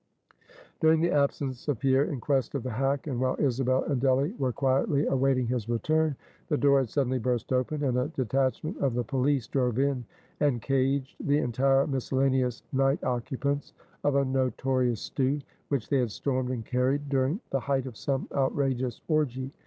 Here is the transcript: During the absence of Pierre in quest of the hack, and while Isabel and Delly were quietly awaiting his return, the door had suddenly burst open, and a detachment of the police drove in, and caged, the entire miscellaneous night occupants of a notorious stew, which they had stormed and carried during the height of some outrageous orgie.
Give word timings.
During 0.79 0.99
the 1.01 1.11
absence 1.11 1.67
of 1.67 1.77
Pierre 1.77 2.05
in 2.05 2.19
quest 2.19 2.55
of 2.55 2.63
the 2.63 2.71
hack, 2.71 3.05
and 3.05 3.21
while 3.21 3.35
Isabel 3.37 3.83
and 3.83 4.01
Delly 4.01 4.33
were 4.39 4.51
quietly 4.51 5.05
awaiting 5.05 5.45
his 5.45 5.69
return, 5.69 6.15
the 6.47 6.57
door 6.57 6.79
had 6.79 6.89
suddenly 6.89 7.19
burst 7.19 7.53
open, 7.53 7.83
and 7.83 7.95
a 7.95 8.07
detachment 8.07 8.79
of 8.79 8.95
the 8.95 9.03
police 9.03 9.45
drove 9.45 9.77
in, 9.77 10.03
and 10.39 10.59
caged, 10.59 11.17
the 11.19 11.37
entire 11.37 11.85
miscellaneous 11.85 12.63
night 12.73 13.03
occupants 13.03 13.73
of 14.03 14.15
a 14.15 14.25
notorious 14.25 15.01
stew, 15.01 15.39
which 15.67 15.87
they 15.87 15.99
had 15.99 16.09
stormed 16.09 16.49
and 16.49 16.65
carried 16.65 17.07
during 17.07 17.39
the 17.51 17.59
height 17.59 17.85
of 17.85 17.95
some 17.95 18.27
outrageous 18.33 19.01
orgie. 19.07 19.51